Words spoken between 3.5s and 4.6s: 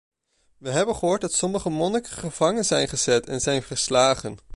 geslagen.